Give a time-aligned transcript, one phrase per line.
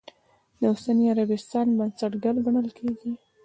[0.59, 3.11] د اوسني عربستان بنسټګر ګڼلی کېږي.